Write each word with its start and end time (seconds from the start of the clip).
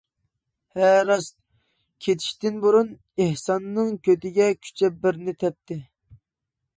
ھە 0.77 0.87
راست، 1.09 1.33
كېتىشتىن 2.05 2.57
بۇرۇن 2.63 2.89
ئېھساننىڭ 3.25 3.91
كۆتىگە 4.09 4.49
كۈچەپ 4.65 4.97
بىرنى 5.05 5.37
تەپتى. 5.45 5.79